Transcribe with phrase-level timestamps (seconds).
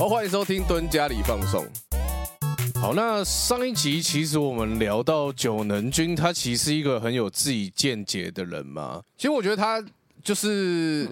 [0.00, 1.62] 好，欢迎收听蹲家里放送。
[2.80, 9.02] 好，那上一集其实我们聊到九能君，他其实是一个很有自己见解的人嘛。
[9.18, 9.84] 其实我觉得他
[10.24, 11.06] 就是，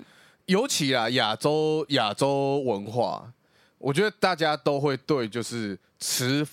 [0.46, 3.30] 尤其啊亚洲亚洲文化，
[3.76, 6.48] 我觉得大家都会对就是持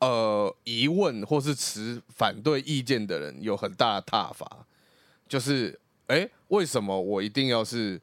[0.00, 4.46] 呃疑问或是持反对意见的人有很大的挞伐，
[5.26, 7.98] 就是哎、为什么我一定要是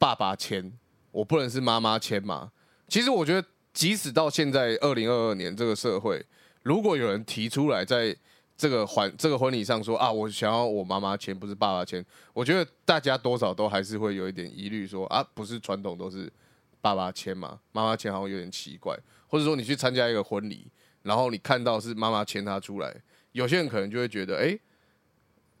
[0.00, 0.72] 爸爸签，
[1.12, 2.50] 我不能是妈妈签嘛？
[2.88, 6.24] 其实我觉得，即使到现在二零二二年这个社会，
[6.62, 8.16] 如果有人提出来在
[8.56, 16.32] 这个环这个婚礼上说啊，我想要我妈妈签，不是爸爸签，我觉得大家多少都还是会有一点疑虑，说啊，不是传统都是
[16.80, 18.96] 爸爸签嘛，妈妈签好像有点奇怪，
[19.26, 20.68] 或者说你去参加一个婚礼，
[21.02, 22.94] 然后你看到是妈妈牵他出来，
[23.32, 24.56] 有些人可能就会觉得，哎、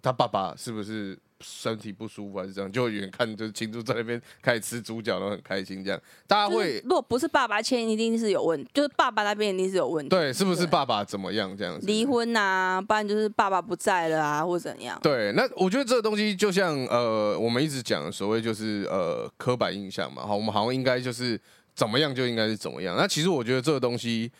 [0.00, 2.72] 他爸爸是不是身体不舒服还是这样？
[2.72, 10.08] 就远看就是庆祝在那边开始吃猪脚，然后很开心这样，大家就是会如果不是爸爸签，一定是有问，就是爸爸那边一定是有问题。
[10.08, 11.86] 对是不是爸爸怎么样这样子？
[11.86, 14.98] 离婚呐、不然就是爸爸不在了啊，或怎样。
[15.02, 21.38] 对，那我觉得这个东西就像呃，我们一直讲的所谓就是呃刻板印象嘛，好，我们好像应该就是
[21.74, 22.96] 怎么样就应该是怎么样。
[22.96, 24.30] 那其实我觉得这个东西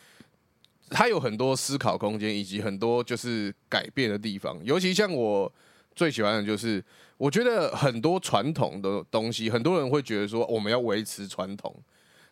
[0.90, 4.58] 它有很多思考空间，以及很多就是改变的地方。
[4.62, 5.52] 尤其像我
[5.94, 6.82] 最喜欢的就是，
[7.16, 11.74] 我觉得很多传统的东西，很多人会觉得说我们要维持传统，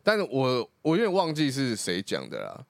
[0.03, 2.65] 但是我我有点忘记是谁讲的啦，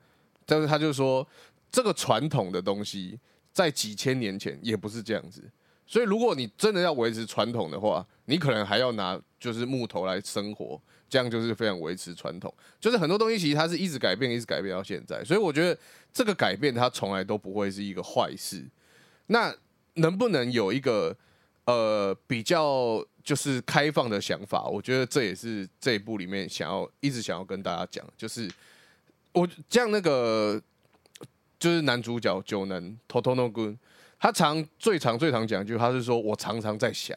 [0.45, 1.27] 但是他就说
[1.71, 3.19] 这个传统的东西
[3.53, 5.43] 在几千年前也不是这样子。
[5.85, 12.55] 所以，如果你真的要维持传统的话，你可能还要拿就是木头来生活，这样就是非常维持传统。
[12.81, 15.23] 就是很多东西其实它是一直改变，一直改变到现在。
[15.23, 15.79] 所以我觉得
[16.11, 18.65] 这个改变它从来都不会是一个坏事。
[19.27, 19.55] 那
[19.95, 21.17] 能不能有一个
[21.67, 24.65] 呃比较就是开放的想法？
[24.65, 28.51] 我觉得这也是这一部里面想要一直想要跟大家讲，就是
[29.33, 30.61] 我像那个
[31.59, 33.79] 就是男主角九能 Totono 君，
[34.19, 37.17] 他常最常最常讲一句，他是说我常常在想，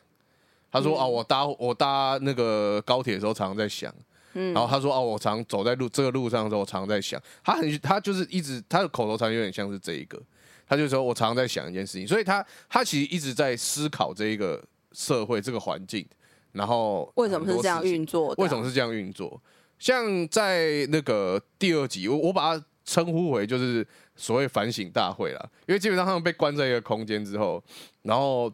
[0.72, 3.94] 他说、嗯啊，我搭我搭那个高铁的时候常常在想，
[4.34, 4.54] 嗯。
[4.54, 10.22] 然后他说哦、我常走在路这个路上的时候，我常常在想，他很他就是一直他的口头禅有点像是这一个，
[10.68, 16.06] 他就说我常常在想一件事情，所以他他其实一直在思考这一个社会这个环境，
[16.54, 18.42] 然后为什么是这样运作的？
[18.44, 19.42] 为什么是这样运作？
[19.78, 27.62] 像在那个第二集，我我把它称呼为就是所谓反省大会啦，因为基本上他们被关在一个空间之后，
[28.04, 28.52] 然后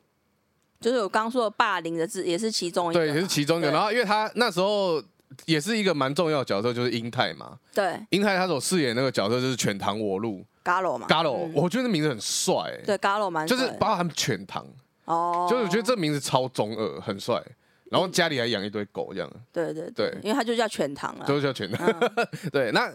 [0.79, 2.99] 就是我刚说的霸凌的字，也是其中一个。
[2.99, 5.01] 对也是其中一个，然后因为他那时候
[5.45, 11.07] 也是一个蛮重要的角色，就是英泰嘛，对英泰他所饰演那个角色就是犬堂我路 Galo 嘛。
[11.07, 11.53] G a l o 嗯。
[11.55, 14.65] 我觉得那名字很帅、欸，对 Galo 蛮就是包含犬堂，
[15.05, 17.41] 哦，就是我觉得这名字超中二，很帅，
[17.89, 21.15] 然后家里还养一堆狗这样，对对对因为他就叫全糖。
[21.17, 21.25] 了。
[21.25, 21.87] 都叫犬堂。
[21.89, 22.27] 嗯。
[22.51, 22.91] 对，那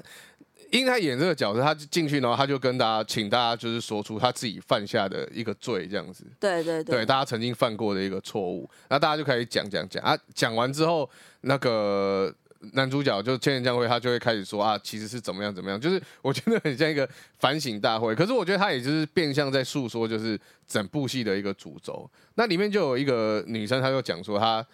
[0.73, 6.25] 因为他演这个角色，他就进去，然后他就跟大家，请大家就是说出他自己犯下的一个罪，这样子。
[6.41, 10.03] 对对对，大家曾经犯过的一个错误，那大家就可以讲讲讲。
[10.03, 11.09] 啊，讲完之后，
[11.43, 12.35] 那个
[12.73, 18.15] 男主角就千年将会，他就会开始说啊，其实是怎么样怎么样，就是我觉得很像一个反省大会。
[18.15, 22.09] 可是我觉得他也就是变相在诉说，就是整部戏的一个主轴。
[22.35, 24.67] 那里面就有一个女生，她就讲说她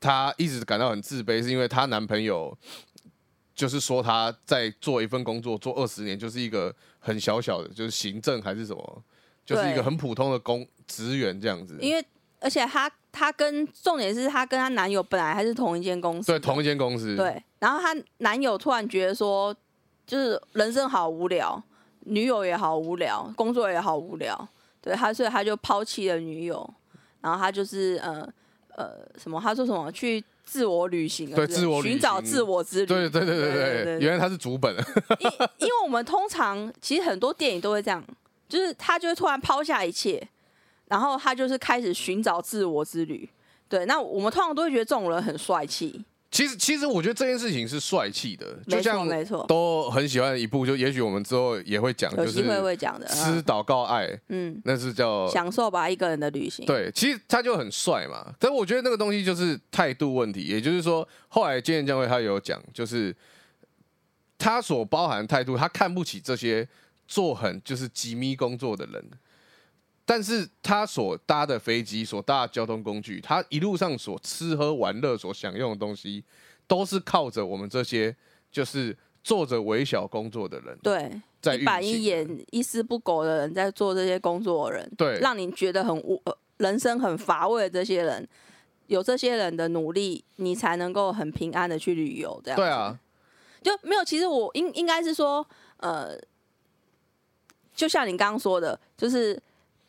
[0.00, 2.56] 她一直感到很自卑，是因为她男朋友
[3.54, 9.02] 就是说她在做一份工作做二十年，就是一个很小小的，就是行政还是什么，
[9.46, 11.78] 就是一个很普通的工职员这样子。
[11.80, 12.04] 因为
[12.44, 19.54] 而且她她跟重点是她跟她男友本来还是同一间公司，对同一间公司，对，然后她男友突然觉得说，
[20.06, 21.60] 就是人生好无聊，
[22.00, 24.48] 女友也好无聊，工作也好无聊，
[24.82, 26.68] 对他，所以他就抛弃了女友，
[27.22, 28.28] 然后他就是呃
[28.76, 34.76] 呃什么，他说什么去自我旅行了，对自我寻找自我之旅，对对对对对对原来他是主本，
[35.18, 38.04] 因因为我们通常其实很多电影都会这样，
[38.46, 40.28] 就是他就会突然抛下一切，
[40.94, 43.28] 然后他就是开始寻找自我之旅。
[43.68, 53.04] 对，那我们通常都会觉得这种人很帅气，其实其实我觉得这件事情是帅气的，就像没错，都很喜欢一部，就也许我们之后也会讲，就是有机会会讲的。
[53.08, 56.64] 吃祷告爱，嗯，那是叫享受吧一个人的旅行。
[56.64, 63.12] 对，其实他就很帅嘛，但我觉得那个东西就是态度问题，也就是说，后来今年将会他有讲，就是
[64.38, 66.68] 他所包含的态度，他看不起这些
[67.08, 69.04] 做很就是机密工作的人，
[70.04, 76.22] 但是他所搭的飞机、所搭的交通工具，他一路上所吃喝玩乐、所享用的东西，
[76.66, 78.14] 都是靠着我们这些
[78.50, 88.26] 就是做着微小工作的人对，在一板一眼、一丝不苟的人在做这些工作的人，对让你觉得很无、呃人生很乏味的这些人，
[88.86, 92.40] 有这些人的努力，你才能够很平安的去旅游。
[92.44, 92.96] 这样对啊，
[93.60, 94.04] 就没有。
[94.04, 95.44] 其实我应应该是说，
[95.78, 96.16] 呃，
[97.74, 99.36] 就像你刚刚说的，就是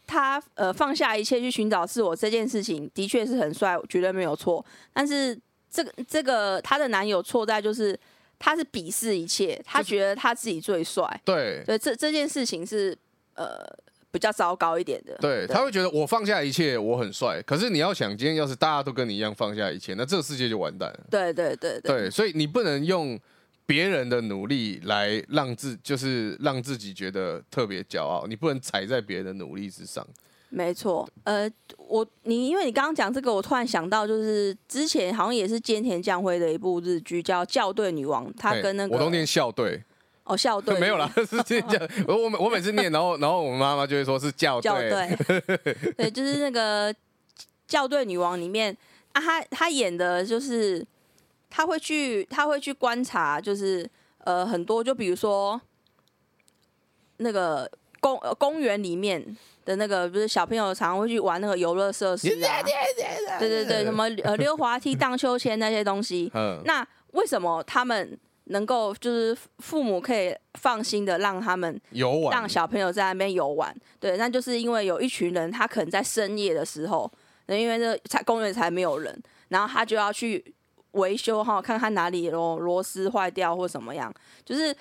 [0.08, 4.66] 他呃放下一切去寻找自我这件事情，的确是很帅，绝对没有错。
[4.94, 5.38] 但是
[5.70, 8.00] 这个这个她的男友错在就是
[8.38, 12.98] 他是鄙视一切，他觉得他自己最帅，对对，这这件事情是
[13.36, 13.66] 呃
[14.12, 15.16] 比较糟糕一点的。
[15.22, 17.42] 对，他会觉得我放下一切，我很帅。
[17.46, 21.00] 可是你要想，今天要是大家都跟你一样放下一切，那这个世界就完蛋了。
[21.10, 23.20] 对对对对对，所以你不能用
[23.66, 28.26] 别人的努力来让自，就是让自己觉得特别骄傲。
[28.28, 30.06] 你不能踩在别人的努力之上。
[30.50, 39.84] 没错，呃，我你因为你刚刚讲这个，我突然想到，就是之前好像也是菅田将晖的一部日剧叫《校对女王》，她跟那个我都念校对，
[40.24, 41.90] 哦校队 没有啦，是这样。
[42.08, 46.94] 我我每我每次念，然后然后我妈妈就会说是校校对，对，对，就是那个
[47.68, 48.72] 校队女王里面
[49.12, 50.86] 啊，她她演的就是
[51.56, 53.90] 她会去他会去观察，就是
[54.26, 55.60] 呃很多，就比如说
[57.16, 57.70] 那个
[58.02, 59.26] 公呃公园里面
[59.64, 62.62] 的那个，不是小朋友常常会去玩那个游乐设施啊，
[63.40, 73.74] 对对对，什么呃溜滑梯、荡秋千那些东西， 嗯，那为什么他们能够就是父母可以放心的让他们游玩让小朋友在那边游玩？
[73.98, 77.10] 对，那就是因为有一群人，他可能在深夜的时候，
[77.46, 80.54] 那因为这才公园才没有人，然后他就要去
[80.96, 84.14] 维修哈，看看哪里螺螺丝坏掉或怎么样，
[84.44, 84.76] 就是。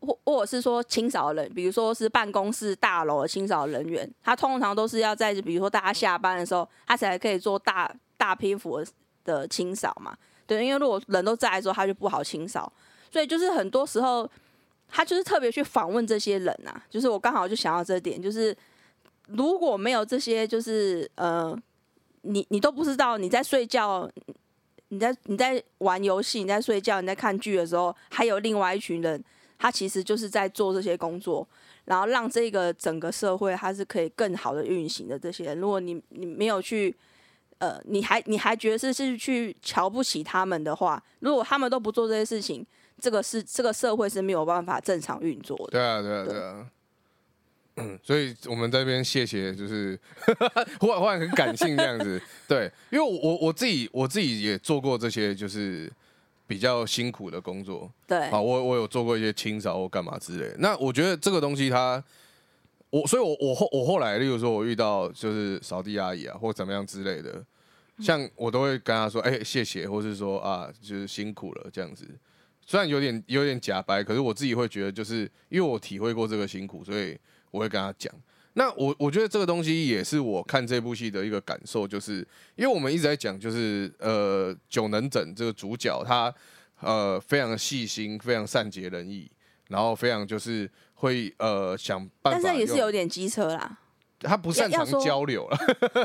[0.00, 8.86] 或或者是说清扫人，比如说是办公室大楼的清扫人员，他通常都是要在比如说大家下班的时候，他才可以做大大篇幅的
[9.24, 10.16] 的清扫嘛。
[10.46, 12.72] 对，因为如果人都在的时候，他就不好清扫，
[13.10, 14.30] 所以就是很多时候
[14.88, 16.80] 他就是特别去访问这些人啊。
[16.88, 18.56] 就是我刚好就想到这点，就是
[19.26, 21.58] 如果没有这些，就是呃，
[22.22, 24.08] 你你都不知道你在睡觉，
[24.88, 29.22] 你在你在玩游戏，你在睡觉，你在看剧的时候，还有另外一群人，
[29.58, 31.46] 他其实就是在做这些工作，
[31.84, 35.18] 然后让这个整个社会它是可以更好的运行的。
[35.18, 36.94] 这些人，如果你你没有去。
[37.60, 42.64] 呃，你还你还觉得是是去瞧不起他们的话，如果他们都不做这些事情，
[43.00, 45.72] 这个是这个社会是没有办法正常运作的。
[45.72, 46.66] 对啊，对啊，对啊。
[47.78, 49.98] 嗯，所以我们在这边谢谢，就是
[50.80, 52.20] 忽然忽然很感性这样子。
[52.46, 55.90] 对，因为我我我自己我自己也做过这些，就是
[56.46, 57.90] 比较辛苦的工作。
[58.06, 60.56] 对，啊，我我有做过一些清扫或干嘛之类的。
[60.58, 62.02] 那我觉得这个东西它，
[62.90, 67.44] 我所以我，我后我后来，例如说我遇到就是扫地阿姨啊，或怎么样之类的，
[67.98, 72.06] 像我都会跟她说，哎、谢谢，或是说啊，就是辛苦了这样子。
[72.70, 77.18] 虽然有点有点假白，可是我自己会觉得，就是因为我体会过这个辛苦，所以
[77.58, 78.12] 我会跟他讲。
[78.54, 82.26] 那我我觉得这个东西也是我看这部戏的一个感受，就是
[82.56, 86.32] 因为我们一直在讲，就是呃，九能整这个主角他
[86.80, 89.30] 呃非常细心，非常善解人意，
[89.68, 93.78] 然后非常就是会呃想办法，但是也是有点机车啦。
[94.20, 95.56] 他不擅长交流了，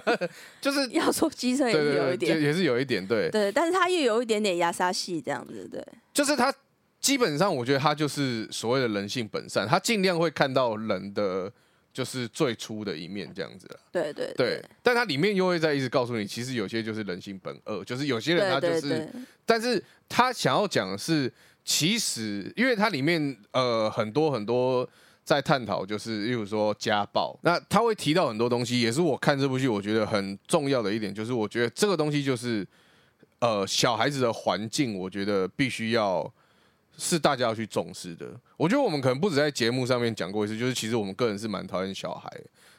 [0.62, 5.84] 就是 要说机车也是有一点，就也是有一点对，对，但是他又有一点点压沙戏这样子，对，
[6.14, 6.54] 就是他
[7.04, 11.52] 基本上我觉得他就是所谓的人性本善，他尽量会看到人的
[11.92, 13.80] 就是最初的一面这样子了。
[13.92, 19.10] 对对对，但他里面又会在一直告诉你，其实有些就是人性本恶，就是有些人他就是，对对对，
[19.46, 21.30] 但是他想要讲的是，
[21.66, 24.90] 其实因为它里面呃很多很多
[25.26, 32.66] 在探讨，就是例如说家暴，那他会提到很多东西，也是我看这部剧我觉得很重要的一点，就是我觉得这个东西就是
[33.40, 36.34] 呃小孩子的环境，我觉得必须要。
[36.98, 38.28] 是大家要去重视的。
[38.58, 42.30] 我觉得我们可能不止在节目上面讲过一次，就是其实我们个人是蛮讨厌小孩，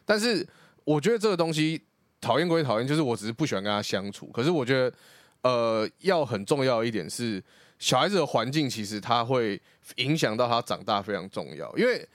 [0.04, 0.46] 但是
[0.84, 1.80] 我觉得这个东西
[2.20, 4.26] 讨厌归讨厌，就是我只是不喜欢跟他相处。
[4.28, 4.96] 可是我觉得，
[5.42, 7.42] 呃，要很重要一点是，
[7.78, 9.60] 小孩子的环境其实他会
[9.96, 11.70] 影响到他长大非常重要。
[11.76, 12.06] 因为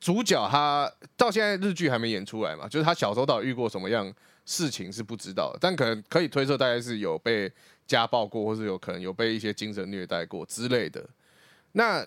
[0.00, 4.12] 主角他到现在日剧还没演出来嘛，就是他小时候到底遇过什么样
[4.44, 7.50] 事情是不知道的，但可能可以推测大概是有被
[7.86, 11.04] 家暴过，或是有可能有被一些精神虐待过之类的。
[11.76, 12.04] 那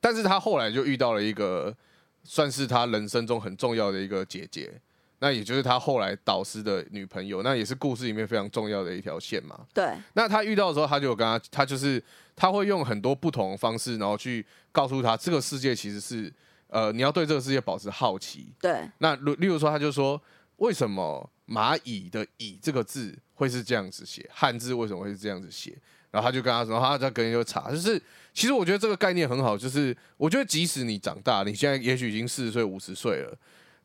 [0.00, 1.76] 但是他后来就遇到了一个
[2.22, 4.72] 算是他人生中很重要的一个姐姐，
[5.18, 9.58] 那也就是他后来导师的女朋友，那也是故事里面非常重要的一条线嘛。
[9.74, 12.00] 对那他遇到的时候，他就有跟他，他就是
[12.36, 16.32] 他会用很多不同的方式，然后去告诉他这个世界其实是
[16.68, 18.54] 呃你要对这个世界保持好奇。
[18.60, 20.20] 对那例例如说，他就说
[20.58, 25.76] 为什么蚂蚁的“蚁”这个字会是这样子写，汉字为什么会是这样子写？
[26.12, 28.00] 然后他就跟他说，他在跟人就查，就是
[28.34, 33.38] 其实我觉得这个概念很好，就是我觉得即使你长大，你现在也许已经四十岁、五十岁了，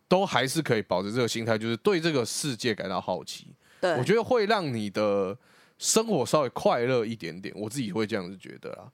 [0.08, 3.48] 都还是可以保持这个心态，就是对这个世界感到好奇。
[3.82, 5.38] 对，我觉得会让你的
[5.77, 8.92] 生活稍微快乐一点点，我自己会这样子觉得啦。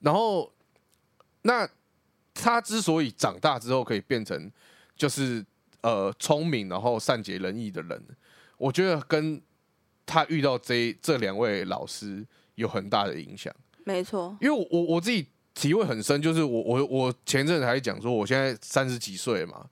[0.00, 0.50] 然后
[1.42, 1.68] 那
[2.32, 4.50] 他之所以长大之后可以变成
[4.96, 5.44] 就是
[5.82, 8.02] 呃聪明然后善解人意的人，
[8.56, 9.40] 我觉得跟
[10.06, 13.54] 他遇到这这两位老师有很大的影响。
[13.84, 19.64] 没错，因为我我我自己体会很深，就是我我我前阵子还讲说，我现在三十几岁嘛，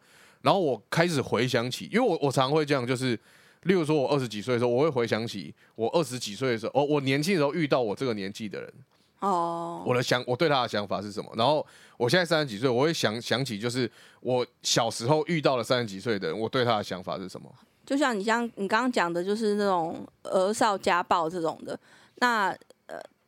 [0.42, 3.18] 然后我开始回想起，因为我我常会这样，就是
[3.62, 8.72] 例如说我二十几岁的时候，我会回想起我二十几岁的时候，哦，我年轻的时候遇到我这个年纪的人，
[9.20, 11.66] 哦，我的想我对他的想法是什么，然后
[11.96, 13.90] 我现在三十几岁，我会想想起就是
[14.20, 17.52] 我小时候遇到了三十几岁的人，我对他的想法是什么。
[17.84, 21.78] 就像你像你刚刚讲的，就是那种儿少家暴这种的，
[22.16, 22.56] 那呃，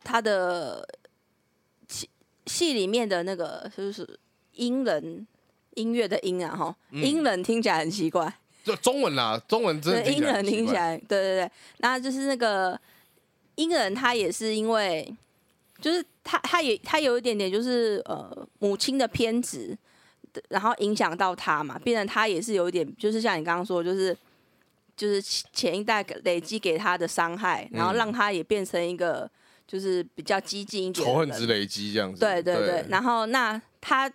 [0.04, 0.87] 他的
[1.88, 2.08] 戏
[2.46, 4.06] 戏里面的那个就是
[4.52, 5.26] 音人
[5.75, 8.32] 音乐的音啊，哈，音人听起来很奇怪，
[8.62, 12.78] 就中文啦，中文真的，音人听起来对对对，那就是那个
[13.56, 15.12] 音人，他也是因为，
[15.80, 19.76] 就是他他也他有一点点就是呃母亲的偏执，
[20.49, 24.16] 然后影响到他嘛，变成他也是有一点，就是像你刚刚说，就是
[24.96, 27.96] 就是前前一代累积给他的伤害，然后嗯。
[27.96, 29.28] 让他也变成一个
[29.66, 32.21] 就是比较激进一点仇恨值累积这样子。
[32.21, 34.11] 对对对，然后那他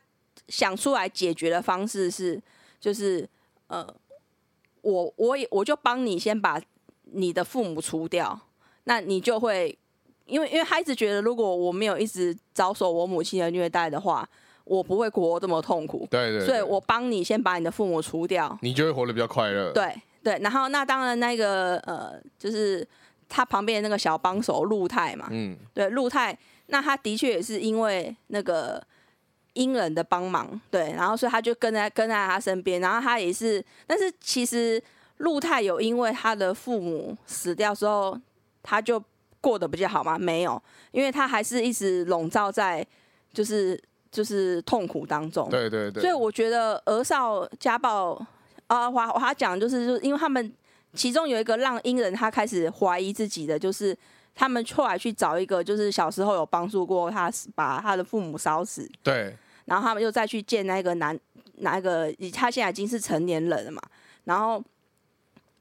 [0.48, 2.42] 想出来解决的方式是，
[2.80, 3.28] 就是
[3.68, 3.88] 呃，
[4.82, 6.62] 我我也我就帮你先把
[7.12, 8.40] 你的父母除掉，
[8.86, 9.78] 那你就会，
[10.26, 14.28] 因为因为他一直觉得，如果我没有一直遭受我母亲的虐待的话，
[14.64, 19.72] 我不会活这么痛苦，对对对，所以我帮你先把你的父母除掉，你就会活得比较快乐。
[19.72, 22.88] 对对，然后那当然那个呃，就是
[23.30, 28.84] 他旁边的那个小帮手陆太嘛，嗯，对，陆太，那他的确也是因为那个
[29.54, 34.82] 英人的帮忙，对，然后所以他就跟在跟在他身边，然后他也是，但是其实
[35.18, 38.20] 陆太有因为他的父母死掉之后，
[38.64, 39.02] 他就
[39.40, 40.18] 过得比较好吗？
[40.18, 42.86] 没有，因为他还是一直笼罩在
[43.32, 43.80] 就是
[44.12, 48.14] 就是痛苦当中，对对对，所以我觉得儿少家暴
[48.68, 50.52] 啊，我我他讲就是，就是因为他们
[50.94, 53.98] 其中有一个让英人他开始怀疑自己的，就是
[54.36, 61.18] 他们后来去找一个就是小时候有帮助过他把他的父母烧死，对然后他们又再去见那个男
[61.58, 63.82] 那一个他现在已经是成年人了嘛，
[64.24, 64.64] 然后。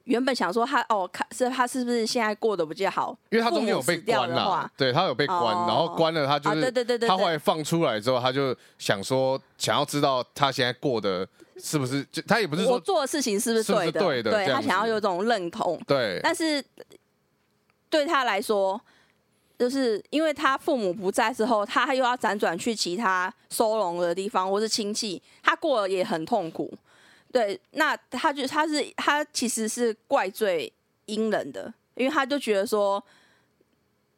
[0.04, 3.14] 原本想说他哦，看是他是不是现在过得比较好？
[3.28, 14.00] 因为他中间有被关了，对他有被关，哦然后关了他就是对对对对，他后来放出来之后，他就想说想要知道他现在过得是不是，就他也不是我说做的事情是不是是不是对的？
[14.00, 15.80] 对的这样他想要子有种认同。
[15.86, 16.64] 对但是
[17.90, 18.80] 对他来说，
[19.58, 26.72] 就是因为他父母不在之后，他又要辗转去其他收容的地方或是亲戚，他过得也很痛苦。
[27.32, 30.72] 对，那他就他是他其实是怪罪
[31.06, 33.02] 阴人的，因为他就觉得说，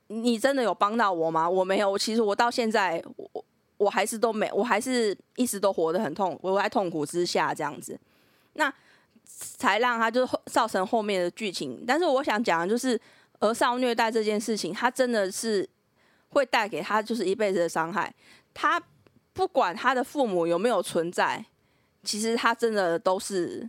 [0.06, 1.48] 你真的有帮到我吗？
[1.48, 3.44] 我没有，其实我到现在我
[3.80, 7.98] 我还是都没，我还是一直都活得很痛，我在痛苦之下这样子，
[8.52, 8.70] 那
[9.24, 11.82] 才让他就造成后面的剧情。
[11.86, 13.00] 但是我想讲的就是
[13.38, 15.66] 儿少虐待这件事情，他真的是
[16.28, 18.14] 会带给他就是一辈子的伤害。
[18.52, 18.78] 他
[19.32, 21.42] 不管他的父母有没有存在，
[22.04, 23.66] 其实他真的都是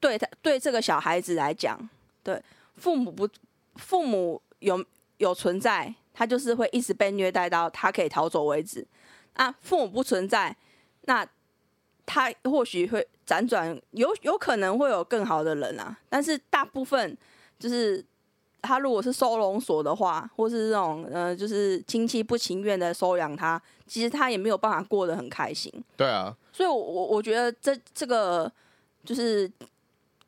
[0.00, 1.78] 对他对这个小孩子来讲，
[2.22, 2.42] 对
[2.78, 3.28] 父母不
[3.76, 4.82] 父母有
[5.18, 8.86] 有存在，他就是会一直被虐待到他可以逃走为止。
[9.36, 10.56] 那，父母不存在，
[11.02, 11.26] 那
[12.06, 17.16] 他或许会辗转，有有可能会有更好的人啊，但是大部分
[17.58, 18.04] 就是
[18.62, 25.72] 他如果是收容所的话，或是这种呃，就是亲戚不情愿的收养他，其实他也没有办法过得很开心。
[25.96, 28.50] 对啊，所以我，我我觉得这这个
[29.04, 29.50] 就是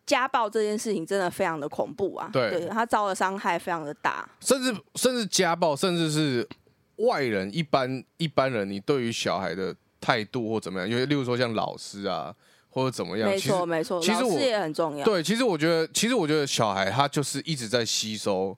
[0.06, 2.30] 家暴这件事情真的非常的恐怖啊！
[2.32, 4.26] 对他遭的伤害非常的大。
[4.40, 6.48] 甚至甚至家暴，甚至是
[6.96, 12.32] 外人一般一般人，你对于小孩的态度或怎么样，因为例如说像老师啊，
[12.70, 15.04] 或者怎么样，没错，没错，其实我老师也很重要。
[15.04, 18.56] 对，其实我觉得，其实我觉得小孩他就是一直在吸收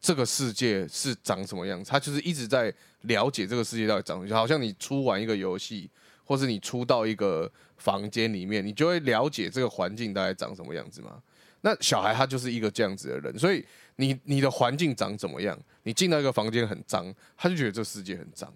[0.00, 2.72] 这个世界是长什么样子，他就是一直在
[3.02, 4.38] 了解这个世界到底长什么样。
[4.38, 5.90] 好像你出玩一个游戏，
[6.26, 11.22] 或是你出到一个房间里面，你就会了解这个环境大概长什么样子嘛。
[11.62, 13.64] 那小孩他就是一个这样子的人，所以
[13.96, 18.52] 你你的环境长怎么样，你进到一个房间很脏，他就觉得这世界很脏。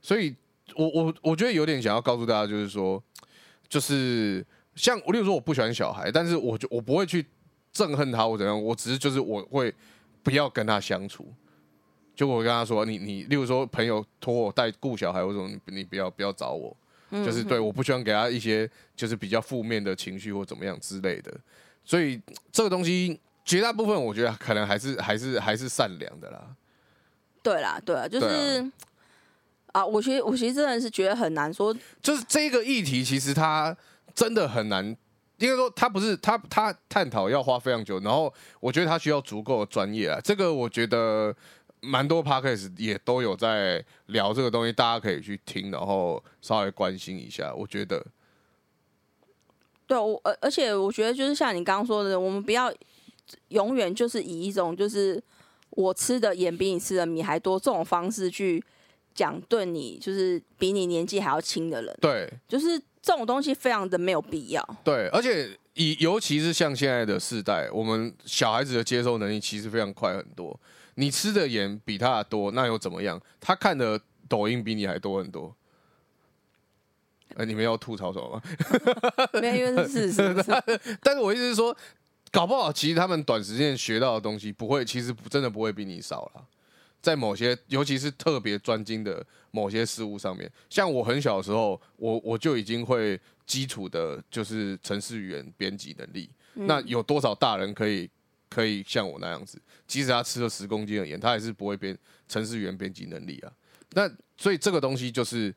[0.00, 0.34] 所以
[0.76, 3.02] 我我我觉得有点想要告诉大家，就是说，
[3.68, 4.44] 就是
[4.74, 7.26] 像我，例如说我不喜欢小孩，但是我就我不会去
[7.74, 9.74] 憎恨他或怎样，我只是就是我会
[10.22, 11.26] 不要跟他相处。
[12.14, 16.76] 就我跟他说，你你，例如说朋友托我带顾小孩，或者你你不要不要找我，
[17.12, 21.32] 嗯就是对，我不希望给他一些就是比较负面的情绪或怎么样之类的。
[21.84, 26.42] 所以这个东西绝大部分我觉得可能还是还是还是善良的啦。
[27.42, 28.72] 对啦，对啊，就是，
[29.72, 33.76] 啊，我其实我其实真的是觉得很难说，就是这个议题，其实它
[34.14, 34.96] 真的很难。
[35.38, 40.20] 应该说，他不是他他探讨要花非常久，然后我觉得他需要足够的专业啊。
[40.22, 41.34] 这个我觉得
[41.82, 47.52] 蛮多 podcast 也都有在聊这个东西，大家可以去听，然后稍微关心一下。
[47.54, 48.04] 我觉得，
[49.86, 52.72] 对我而而且我觉得就是像你刚刚说的，我们不要
[53.48, 55.20] 永远就是以一种就是
[55.70, 58.62] 我吃的盐比你吃的米还多这种方式去
[59.12, 64.76] 讲对你就是比你年纪还要轻的人，对就是这种东西非常的没有必要。
[64.84, 70.58] 对，而且以尤其是像现在的世代，我们小孩子的接受能力其实非常快很多。
[70.94, 73.20] 你吃的盐比他的多，那又怎么样？
[73.40, 75.54] 他看的抖音比你还多很多。
[77.34, 78.42] 呃，你们要吐槽什么吗？
[79.40, 80.52] 没有，因为是事实。
[81.02, 81.74] 但是我意思是说，
[82.30, 86.44] 搞不好其实他们短时间学到的东西不会，其实真的不会比你少了。
[87.00, 96.30] 在某些，尤其是特别专精的某些事物上面，像我很小的时候，我我就已经会基础的，就是程式语言编辑能力。
[96.54, 98.08] 那有多少大人可以
[98.52, 99.60] 可以像我那样子？
[99.86, 101.96] 即使他吃了十公斤的盐，他还是不会编
[102.28, 103.52] 程式语言编辑能力啊。
[103.92, 105.54] 那所以这个东西就是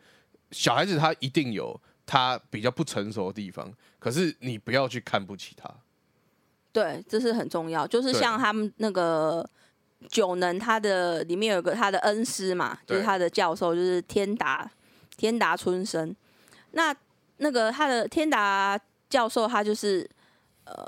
[0.51, 5.69] 小孩子他一定有他比较不成熟的地方，可是你不要去看不起他。
[6.71, 7.87] 对，这是很重要。
[7.87, 9.49] 就是像他们那个
[10.09, 14.69] 九能，他的里面有个他的恩师嘛，就是他的教授，就是天达
[15.15, 16.13] 天达春生。
[16.71, 16.93] 那
[17.37, 18.77] 那个他的天达
[19.09, 20.09] 教授，他就是
[20.65, 20.85] 呃，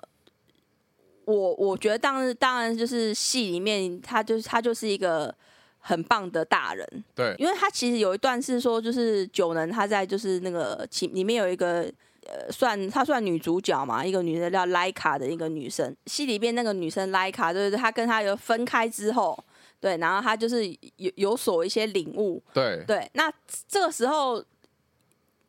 [1.27, 5.33] 我我觉得当然当然就是戏里面他就是他就是一个
[5.79, 7.35] 很棒的大人，对。
[7.37, 11.81] 因为他其实有一段是说，就是九能他在就是那个其里面有一个
[12.25, 19.37] 呃，算她算女主角嘛，一个女的叫莱卡的一个女生，戏里边那个女生莱卡，就是她跟她有分开之后，
[19.81, 22.83] 对，然后她就是有有所一些领悟，对。
[22.87, 23.31] 对，那
[23.67, 24.43] 这个时候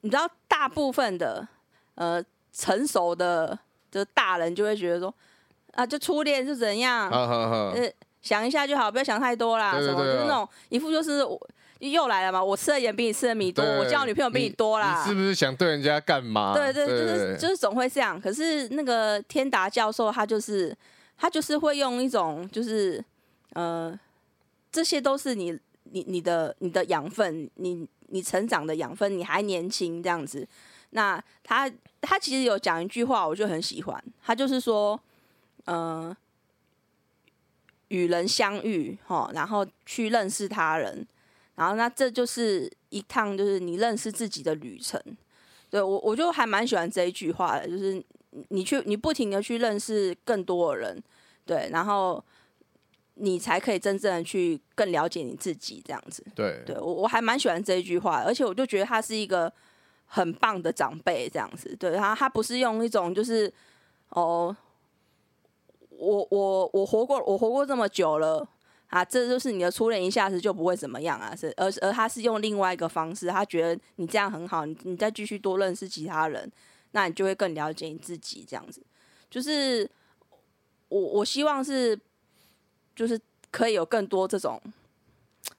[0.00, 1.46] 你知道，大部分的
[1.94, 3.58] 呃成熟的
[3.92, 5.12] 的大人就会觉得说，
[5.78, 7.08] 啊，就初恋是怎样。
[7.08, 7.88] 呃，
[8.20, 9.78] 想一下就好，不要想太多啦。
[9.78, 11.40] 对对对啊就是那种一副就是我
[11.78, 15.00] 又来了嘛，我吃的盐比你吃的米多，对我交女朋友比你多啦。
[15.00, 16.52] 你是不是想对人家干嘛？
[16.52, 18.20] 对对，就是就是总会这样。
[18.20, 20.76] 可是那个天达教授他就是
[21.16, 23.02] 他就是会用一种就是
[23.52, 23.96] 呃，
[24.72, 30.44] 这些都是你你你的你的养分，你你成长的养分，你还年轻这样子。
[30.90, 34.98] 那他他其实有讲一句话，我就很喜欢，他就是说，
[35.68, 36.16] 呃，
[37.88, 41.06] 与人相遇，哈，然后去认识他人，
[41.56, 44.98] 然后那这就是一趟就是你认识自己的旅程。
[45.68, 47.92] 对我，我就还蛮喜欢这一句话的，就是
[48.30, 51.02] 你你去你不停的去认识更多的人，
[51.44, 52.24] 对，然后
[53.16, 56.24] 你才可以真正的去更了解你自己，这样子。
[56.34, 59.52] 对对我我还蛮喜欢这一句话，而且我就觉得他是一个
[60.06, 61.76] 很棒的长辈，这样子。
[61.76, 63.52] 对他，他不是用一种就是
[64.08, 64.56] 哦，
[65.98, 68.46] 我我我活过我活过这么久了
[68.86, 76.50] 啊，这就是你的初恋，一下子就不会怎么样啊，是而而他是用另外一个方式，他觉得你这样很好，你你再继续多认识其他人，
[76.92, 78.80] 那你就会更了解你自己，这样子。
[79.28, 79.88] 就是
[80.88, 81.98] 我我希望是
[82.96, 84.58] 就是可以有更多这种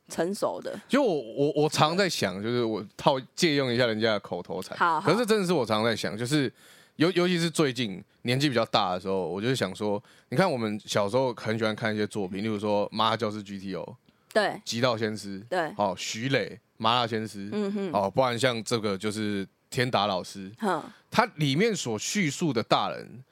[0.08, 0.80] 成熟的。
[0.88, 6.52] 就我我我常在想，就是我套借用一下人家的口头禅，好好可是真的是我常在想，就是
[6.96, 13.84] 尤尤其是最近年纪比较大的时候，我就是想说，你看我们小时候很喜欢看一些作品，例如说《麻辣教师 GTO》
[14.32, 23.24] 《对极道先师》，对，哦，徐磊《麻辣先师》，嗯哼，哦，不然像这个就是天达老师，哼，它里面所叙述的大人，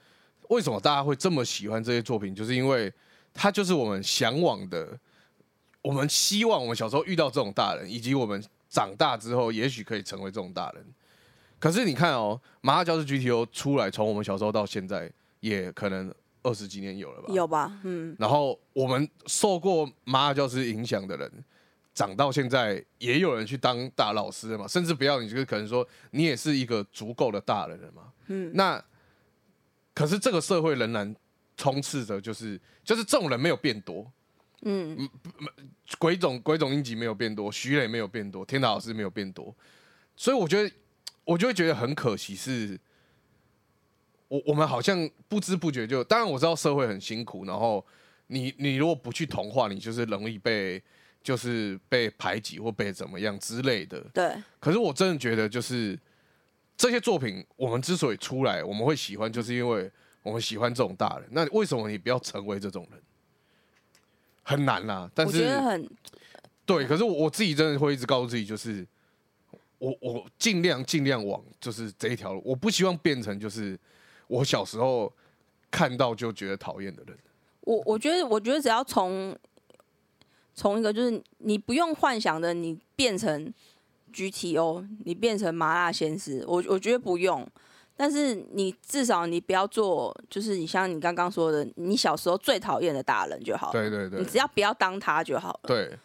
[0.50, 2.34] 为什么大家会这么喜欢这些作品？
[2.34, 2.92] 就是因为
[3.36, 4.98] 他就是我们向往的，
[5.84, 10.84] 我们希望我们小时候遇到这种大人，以及我们长大之后也许可以成为这种大人。
[11.60, 17.34] 可是你看哦，《麻辣教师 GTO》出来，从我们小时候到现在，也可能二十几年有了吧？
[17.34, 17.80] 有吧？
[17.84, 21.32] 嗯，然后我们受过麻辣教师影响的人，
[21.94, 28.04] 长到现在也有人去当大老师了嘛，甚至不要你就是可能说你也是一个足够的大人了嘛。
[28.28, 28.84] 嗯，那
[29.96, 31.16] 可是这个社会仍然
[31.56, 34.06] 充斥着就是就是这种人没有变多，
[34.62, 35.10] 嗯，
[35.98, 39.56] 鬼冢鬼冢英吉没有变多，徐磊没有变多，天达老师没有变多，
[40.16, 40.72] 所以我觉得
[41.28, 42.80] 我就会觉得很可惜是。
[44.30, 47.86] 我我们好像不知不觉就，当然我知道社会很辛苦，然后
[48.28, 50.84] 你你如果不去同化，你就是容易被
[51.24, 54.02] 就是被排挤或被怎么样之类的。
[54.14, 55.98] 对，可是我真的觉得，就是
[56.76, 59.90] 这些作品，我们之所以出来，我们会喜欢，就是因为
[60.24, 61.30] 我们喜欢这种大人。
[61.32, 63.02] 那为什么你不要成为这种人？
[64.44, 65.90] 很难啦，但我是很
[66.66, 68.86] 对，可是我我自己真的会一直告诉自己，就是
[69.80, 73.78] 我我尽量尽量往就是这一条路，我不希望变成就是
[74.28, 75.12] 我小时候
[75.70, 77.18] 看到就觉得讨厌的人。
[77.62, 79.38] 我我觉得，我觉得只要从
[80.54, 83.54] 从一个就是你不用幻想的，你变成
[84.14, 87.48] GTO，你变成麻辣鲜师，我我觉得不用。
[88.00, 93.74] 但是你至少你不要做，就是你像你刚刚说的，你小时候最讨厌的大人就好了。
[93.74, 95.68] 对对对你，只要不要当他就好了。
[95.68, 95.98] 对，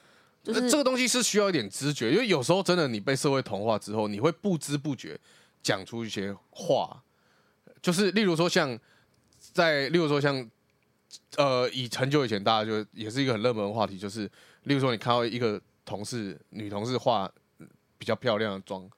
[0.43, 5.19] 就是这个东西是需要一点知觉，因为有时候真的你被社会同化之后，你会不知不觉
[5.63, 7.03] 讲出一些话，
[7.81, 8.79] 就是例如说像
[9.39, 10.51] 在，例如说像
[11.37, 14.31] 呃，以很久以前大家就也是一个很热门的话题，就是
[14.65, 17.31] 例如说你看到一个同事女同事化
[17.97, 18.89] 比较漂亮的妆，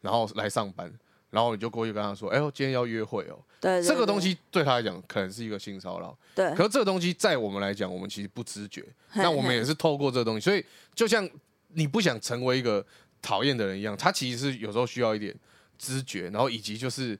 [0.00, 0.92] 然后来上班。
[1.36, 3.38] 然后你就过去跟他说：“哎呦，今天要约会哦。
[3.60, 8.82] 对这个东西对他来讲可能是一个性骚扰，对，可是这个东西在我们来讲，我们其实不知觉。
[9.12, 11.28] 那我们也是透过这个东西，所以就像
[11.74, 12.82] 你不想成为一个
[13.20, 15.34] 讨厌的人一样，他其实是有时候需要一点
[15.76, 17.18] 知觉，然后以及就是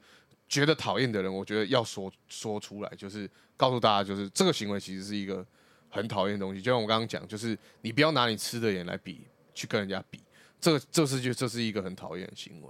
[0.49, 5.45] 觉得讨厌的人，我觉得要说说出来，就是告诉大家，就是这个行为其实是一个
[5.91, 6.63] 很讨厌的东西。
[6.63, 10.21] 就像我刚刚讲，就是你不要拿你吃的盐来比，去跟人家比，
[10.59, 12.69] 这个这是就这是一个很讨厌的行为。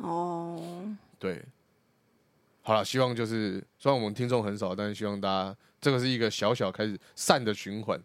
[0.00, 0.60] 哦，
[1.18, 1.42] 对，
[2.62, 8.00] 好了，希望就是虽然我们听众很少，但是希望大家这个是一个小小开始善的循环。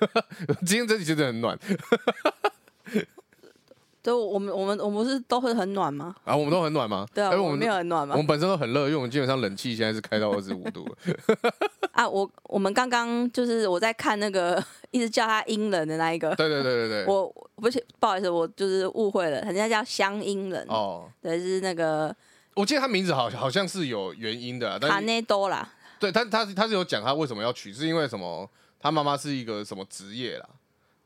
[0.64, 1.58] 今天这集真的很暖，
[4.00, 6.14] 对，我们我们我们不是都会很暖吗？
[6.24, 7.06] 啊，我们都很暖吗？
[7.12, 8.26] 对啊，哎我们没有很暖吗我们？
[8.26, 10.96] 本身都很热，因为我们基本上冷气现在是开到二十五度了。
[11.92, 17.06] 啊，我我们刚刚就是我在看那个一直叫他阴冷的那一个，对对对对对。
[17.06, 22.14] 我不是不好意思，我就是误会了，人家叫乡音人，哦，对，是那个
[22.54, 28.48] 我记得他名字好好像是有原因的啊，卡但是内多啦，对他他他是有讲他为什么要取，是因为什么？
[28.80, 30.46] 他妈妈是一个什么职业啦？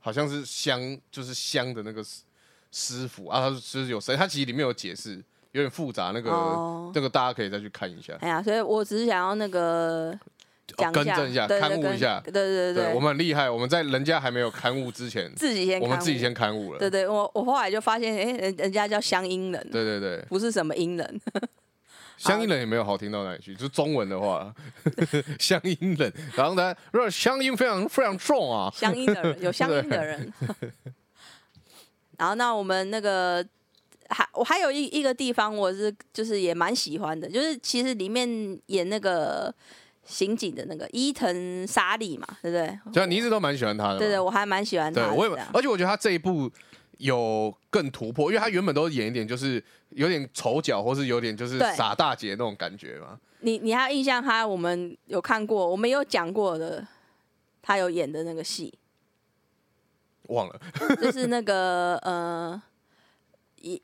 [0.00, 2.22] 好像是香，就是香的那个师
[2.72, 4.16] 师傅啊，他就是有谁？
[4.16, 8.16] 他其实里面有解释，有点复杂，那个、哦那个大家可以再去看一下。
[8.20, 10.12] 哎呀，所以我只是想要那个
[10.76, 12.20] 更正一下刊物一下。
[12.24, 16.78] 对对对我们很厉害，我们在人家还没有刊物之前，自己先我们自己先刊物了。
[16.78, 21.20] 对对，我我后来就发现，哎、人人家叫乡音人，对对对，不是什么音人，
[22.18, 24.54] 乡音人也没有好听到哪里去，就是中文的话，
[25.38, 30.32] 乡音人，然后呢，如果乡音非常非常重啊，乡音的人 有乡音的人。
[32.18, 33.46] 然后那我们那个
[34.08, 38.28] 还我还有一一个地方我是就是也蛮喜欢的，就是其实里面
[38.66, 39.54] 演那个
[40.08, 42.92] 刑警的那个伊藤沙莉嘛，对不对？
[42.92, 45.14] 就你一直都蛮喜欢他的嘛，对对，我还蛮喜欢他对，的。
[45.14, 46.50] 我也，而且我觉得他这一部
[46.96, 53.20] 有更突破，因为他原本都演一点就是有点丑角，或是有点就是傻大姐那种感觉嘛。
[53.40, 56.84] 你你还有印象他我们有看过，我们有讲过的，
[57.60, 58.72] 他有演的那个戏，
[60.28, 60.60] 忘了，
[61.00, 62.60] 就是那个呃，
[63.60, 63.80] 一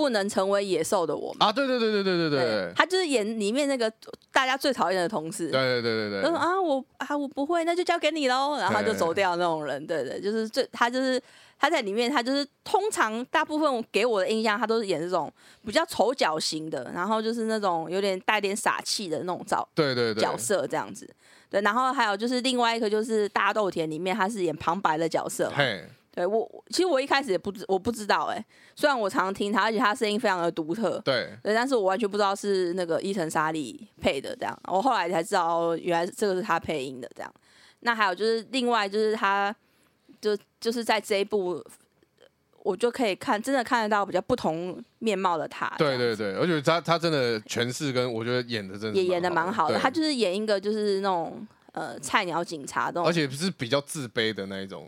[0.00, 1.46] 不能成为野兽的我们。
[1.46, 2.72] 啊，对对对对对对对。
[2.74, 3.92] 他就是演里面那个
[4.32, 5.50] 大家最讨厌的同事。
[5.50, 11.22] 对对对对对，他说啊，我啊我不会，那就交给你喽，然后他就走掉那种人，对对，就是最他就是
[11.58, 15.30] 他在里面，他就是通常大部分给我的印象，他都是演这种
[15.66, 20.22] 比较丑角型的，然后就是那种有点带点傻气的那种角对对对。
[20.22, 21.06] 角色这样子。
[21.50, 28.44] 对，然后还有就是另外一个就是大豆田里面他是演旁白的角色嘛，嘿，对我其实我一开始也不知我不知道哎、
[28.74, 37.32] 虽然我常听他，而且他声音非常的独特，对对，但是我完全不知道是那个伊藤沙莉配的这样，我后来才知道哦，原来这个是他配音的这样。
[37.80, 39.54] 那还有就是另外就是他，
[40.20, 41.64] 就就是在这一部，
[42.62, 45.72] 我就可以看真的看得到比较不同面貌的他。
[45.78, 49.78] 对对对，而且他他真的诠释跟我觉得演的真的是也演的蛮好的。
[49.78, 54.86] 他就是演一个就是那种呃菜鸟警察那种，而且是比较自卑的那一种，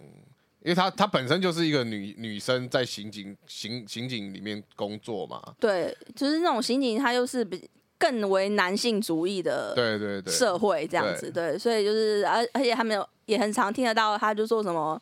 [0.65, 15.01] 因为她她本身就是一个女女生在刑警刑刑警里面工作嘛，对，就是那种刑警，他又是比更为男性主义的对对对，社会这样子，对，所以就是而而且他们有也很常听得到，他就说什么，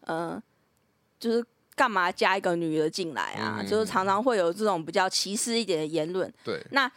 [0.00, 0.42] 呃，
[1.18, 1.44] 就是
[1.74, 3.58] 干嘛加一个女的进来啊？
[3.60, 6.60] 嗯就是常常会有这种比较歧视一点的言论，对。
[6.70, 6.90] 那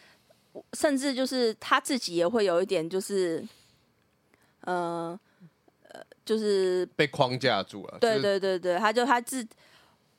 [0.74, 3.42] 甚至就是他自己也会有一点就是，
[4.62, 5.20] 呃呃，
[6.32, 9.46] 就是被框架住了，对对对对，他就他自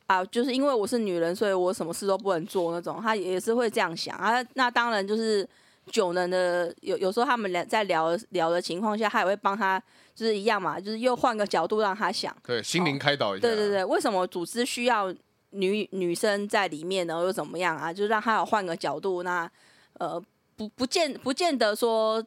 [0.06, 4.44] 啊，就是因为我是女人，所以我什么事都不能做那种，他也是会这样想啊。
[4.52, 5.48] 那当然就是
[5.86, 9.82] 九能的，有有时候他们俩在聊聊的情况下，他也会帮他，
[10.14, 15.10] 就是一样嘛，就是又换个角度让他想，对心灵开导一下，对对对，为什么组织需要
[15.52, 17.14] 女女生在里面呢？
[17.22, 17.90] 又怎么样啊？
[17.90, 19.50] 就让他有换个角度，那
[19.94, 20.22] 呃
[20.56, 22.22] 不不见不见得说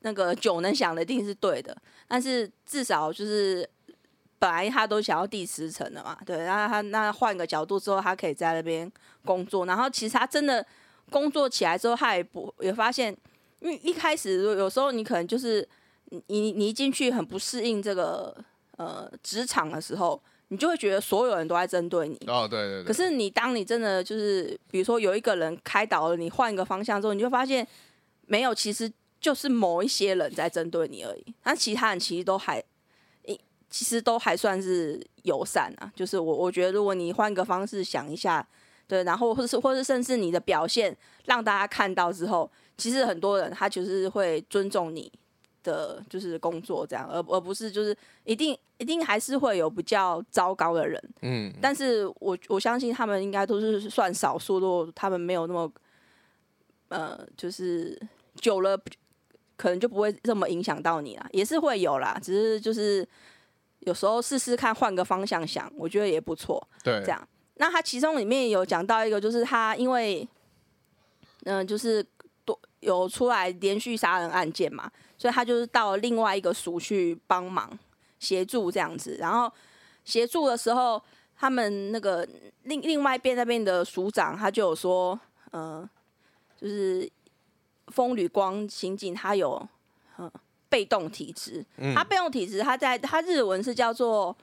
[0.00, 1.76] 那个九能想的一定是对的，
[2.08, 3.68] 但是至少就是
[4.38, 8.90] 本来他都想要第十层的嘛，对，然后他那换个角度之后，他可以在那边
[9.24, 10.64] 工作，然后其实他真的
[11.10, 13.14] 工作起来之后，他也不也发现，
[13.60, 15.68] 因为一开始有时候你可能就是
[16.06, 18.34] 你你你一进去很不适应这个
[18.78, 22.16] 呃职场的时候，你就会觉得所有人都在针对你。
[22.26, 22.84] 哦，对对对。
[22.84, 27.66] 可是你当你真的就是比如说有一个人开导了你，换一个方向之后，你就发现
[28.26, 32.62] 没有，其实就是某一些人在针对你而已，那其他人其实都还。
[33.72, 38.44] 其实都还算是友善啊，就是我我觉得，如果你换个方式想一下，
[38.88, 45.08] 对，然后或者是或是甚至你的表现让大家看到之后，其实很多人他就是会尊重你
[45.62, 55.72] 的就是工作这样，而而不是就是一定一定还是会有比较糟糕的人，嗯，但是我我相信他们应该都是算少数，如果他们没有那么，
[56.88, 57.96] 呃，就是
[58.34, 58.76] 久了
[59.60, 63.06] 可能就不会这么影响到你啦，也是会有啦，只是就是。
[63.80, 66.62] 有时候试试看，换个方向想，我觉得也不错。
[66.84, 67.28] 对，这样。
[67.54, 70.28] 那他其中里面有讲到一个，就是他因为，
[71.44, 72.06] 嗯，就是
[72.44, 77.70] 多有出来连续杀人案件嘛，所以他就是到另外一个署去帮忙
[78.18, 79.16] 协助这样子。
[79.18, 79.50] 然后
[80.04, 81.02] 协助的时候，
[81.34, 82.28] 他们那个
[82.64, 85.18] 另另外一边那边的署长他就有说，
[85.52, 85.88] 嗯，
[86.60, 87.10] 就是
[87.90, 89.68] 风吕光刑警他有，
[90.18, 90.30] 嗯。
[90.70, 94.36] 被动体质，他被动体质，他在他日文是叫做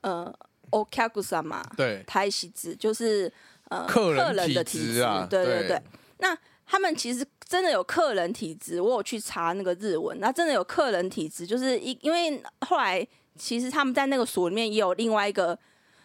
[0.00, 0.24] 呃
[0.70, 3.32] o k a g u s a 嘛，对，台西子就是
[3.68, 5.80] 呃客人的体质啊，对对对。
[6.18, 13.06] 那他们其实真的有客人体质，我有去查那个日文，那真的有客人体质，就是因因为后来
[13.38, 15.56] 其实他们在那个所里面也有另外一个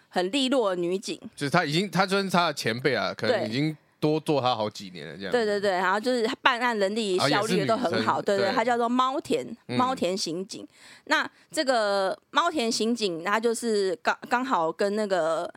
[0.08, 3.76] 很利落的女警，就是他已经他就是他的前辈啊，可能已经。
[4.00, 5.32] 多做他好几年了，这样。
[5.32, 10.68] 对对对，然后就是办案能力效率都很好，对对，他叫做猫田猫田刑警。
[11.06, 15.52] 那这个猫田刑警，他就是刚刚好跟那个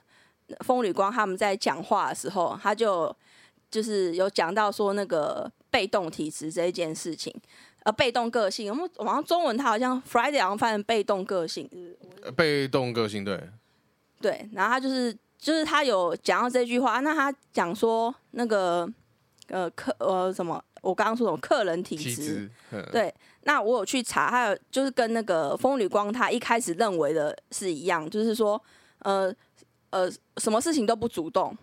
[0.61, 3.15] 风吕光他们在讲话的时候，他就
[3.71, 7.35] 就是有讲到说那个被动体质这一件事情，
[7.83, 8.71] 呃，被动个性。
[8.71, 11.69] 我们网上中文他好像 Friday 好像翻成被动个性，
[12.35, 13.39] 被动个性，对。
[14.21, 15.15] 对，然后他就是。
[15.41, 18.87] 就是他有讲到这句话，那他讲说那个
[19.49, 22.51] 呃客呃什么，我刚刚说什么客人体质，
[22.93, 23.13] 对，
[23.45, 28.63] 那我有去查，还有就是跟那个风吕光他一开始认为的是一样，就是说
[28.99, 29.35] 呃
[29.89, 31.57] 呃什么事情都不主动，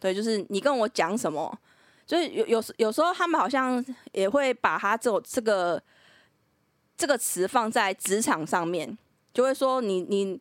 [0.00, 1.56] 对，就是你跟我讲什么，
[2.04, 5.80] 就是有有有时候他们好像也会把他这种这个
[6.96, 8.98] 这个词放在职场上面，
[9.32, 10.40] 就会说你你。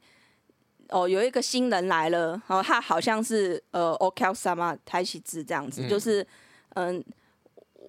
[0.89, 6.25] 哦，有一个新人来了，然后他好像是呃，OK 什么台起字这样子，就是
[6.75, 7.03] 嗯，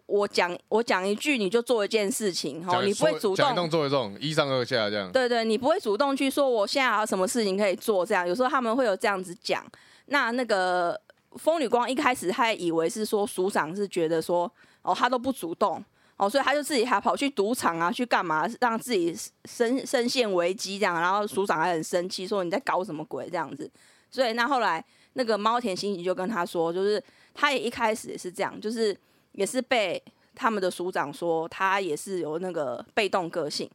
[0.06, 5.10] 我讲我讲一句，你就做一件事情，哦，你不会主动动做一种一上二下这样。
[5.12, 8.26] 对对，你不会主动去说我现在还有什么事情可以做这样。
[8.26, 9.64] 有时候他们会有这样子讲。
[10.06, 11.00] 那那个
[11.36, 14.50] 风女光一开始还以为是说署长是觉得说
[14.82, 15.82] 哦，他都不主动。
[16.20, 23.70] 哦，所以他就自己还跑去赌场啊，去干嘛，让自己身身陷危机这样，然后署长还很生气，说你在搞什么鬼这样子。
[24.10, 27.02] 所以那后来那个猫田心情就跟他说，就是
[27.32, 28.94] 他也一开始也是这样，就是
[29.32, 30.02] 也是被
[30.34, 33.66] 他们的署长说他也是有那个被动个性。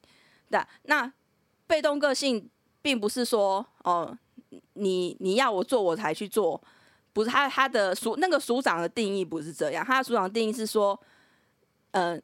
[0.51, 1.12] 对，那
[1.65, 2.47] 被动个性
[2.79, 4.15] 并不是说哦，
[4.73, 6.62] 你你要我做我才去做，
[7.12, 11.01] 不是他他的署那个署长的定义不是这样，他的署长定义是说，
[11.93, 12.21] 嗯。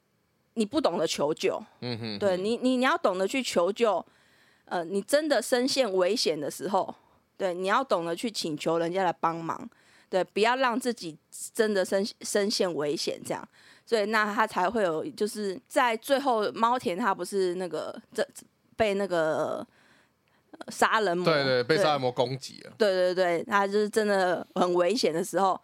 [0.56, 4.06] 你不懂得求救，嗯哼，对你，你你要懂得去求救，
[4.66, 6.94] 呃，你真的身陷危险的时候，
[7.38, 9.70] 对，你要懂得去请求人家来帮忙，
[10.10, 11.18] 对，不要让自己
[11.54, 13.48] 真的身身陷危险，这样，
[13.86, 18.28] 所以那他才会有，就是在最后猫田他不是那个这
[18.76, 19.66] 被那个
[20.68, 25.58] 杀人魔，对对，被杀人魔攻击了，对对对，他就是真的很危险的时候，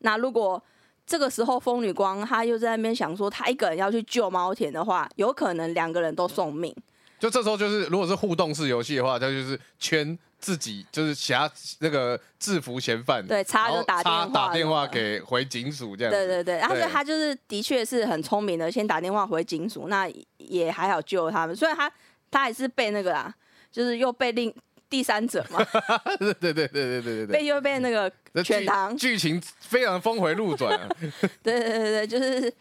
[0.00, 0.62] 那如果。
[1.06, 6.74] 这个时候，风女光她又在那边想说，她一个人要去救猫田的话，有可能两个人都送命。
[7.18, 16.12] 就这时候，就是如果是互动式游戏的话，他就是圈自己，就是挟那个制服嫌犯，对，插就打电话，打电话给回警署这样。
[16.12, 21.54] 对对对，然后他就是的确是很聪明的，先打电话回警署，那也还好救他们。
[21.56, 21.90] 虽然他
[22.30, 23.32] 他还是被那个啊，
[23.70, 24.54] 就是又被另。
[24.94, 25.58] 第三者嘛，
[26.20, 27.26] 对对对对对对对。
[27.26, 28.08] 被又被那个
[28.44, 30.88] 全堂剧情非常峰回路转，
[31.42, 32.54] 对对对对，就是，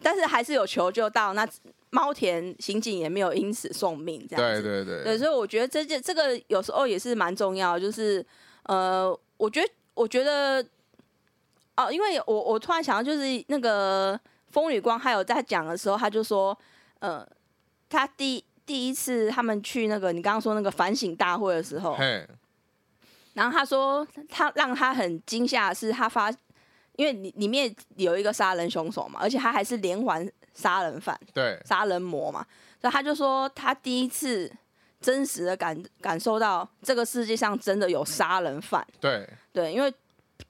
[0.00, 1.44] 但是还是有求救到，那
[1.90, 8.24] 猫田刑警也没有因此送命，这样子，对对对，对，所以我觉得这件这个有时候也是蛮重要，就是
[8.66, 10.64] 呃，我觉得我觉得
[11.76, 14.16] 哦，因为我我突然想到，就是那个
[14.52, 16.56] 风雨光还有在讲的时候，他就说，
[17.00, 17.26] 呃，
[17.88, 18.44] 他第。
[18.70, 22.24] 第一次他们去那个你刚刚说那个反省大会的时候，嘿，
[23.32, 26.30] 然后他说他让他很惊吓的是他发，
[26.94, 32.46] 因为里里面有一个杀人凶手嘛，而且他还是连环杀人犯、对，杀人魔嘛，
[32.80, 34.48] 所以他就说他第一次
[35.00, 39.92] 真实的感感受到这个世界上真的有杀人犯，对，对，因为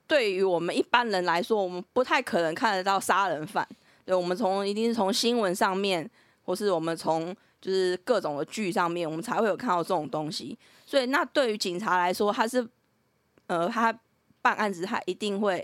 [0.07, 3.67] 对于我们一般人来说，我们不太可能看得到杀人犯，
[4.05, 6.07] 对，我们从一定是从新闻上面，
[6.45, 10.59] 或是我们从就是各种的剧上面，我们才会有看到这种东西。
[10.87, 12.67] 所以，那对于警察来说，他是
[13.47, 13.97] 呃，他
[14.43, 15.59] 办案子，他一定会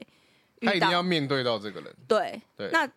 [0.61, 2.89] 遇到他一定要面对到这个人，对对那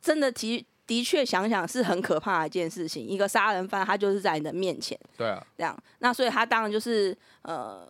[0.00, 3.06] 真的的的确想想是很可怕的一件事情。
[3.06, 7.88] 一个杀人犯，他就是在你的面前对啊，这样，那所以他当然就是呃，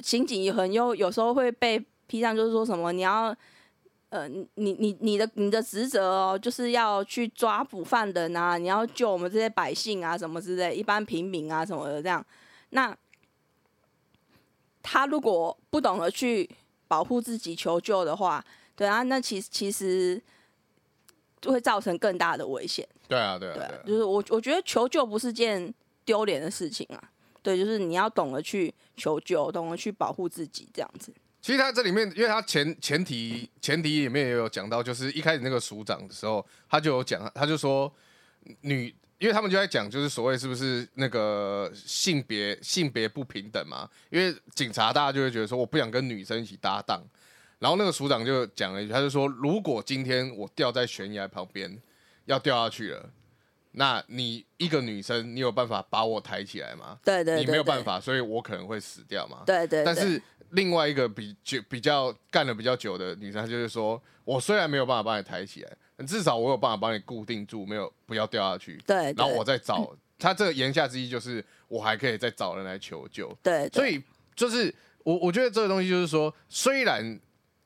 [0.00, 3.34] 刑警也很有有时候会被批上，就是说什么你要。
[4.10, 12.24] 呃，你你你你的你的职责哦，就是要去抓捕犯人啊，你要救我们这些百姓啊，什么之类，一般平民啊什么的这样。
[12.70, 12.96] 那
[14.82, 16.48] 他如果不懂得去
[16.86, 18.42] 保护自己、求救的话，
[18.74, 20.20] 对啊，那其实其实
[21.40, 22.88] 就会造成更大的危险。
[23.08, 25.72] 对啊，对啊，对啊对啊，就是我我觉得求救不是件
[26.06, 27.10] 丢脸的事情啊。
[27.42, 31.12] 对，就是你要懂得去求救，懂得去保护自己，这样子。
[31.48, 37.90] 其实他这里面，因为他前前提前提里面也有讲到，就是一开始那个署长的时候，他就有讲，他就说
[38.60, 43.88] 女，因为他们就在讲，就是所谓是不是那个性别性别不平等嘛？
[44.10, 47.02] 因为警察大家就会觉得说，我不想跟女生一起搭档。
[47.58, 51.80] 然后那个署长就讲了一句，他就说，如果今天我掉在悬崖旁边
[52.26, 53.08] 要掉下去了，
[53.72, 56.98] 那你一个女生，你有办法把我抬起来吗？
[57.02, 57.94] 对对对你没有办法。
[57.94, 59.44] 法，所以我可能会死掉嘛。
[59.46, 59.84] 对对对。
[59.86, 68.80] 但是另外一个比就比较干了比较久的女生，她就是说，我虽然没有办法帮你抬起来，至少我有办法帮你固定住，没有不要掉下去。
[68.86, 73.28] 对，然后我再找她，这个言下之意就是我还可以再找人来求救。
[73.42, 74.02] 对，对所以
[74.34, 77.18] 就是我我觉得这个东西就是说，虽然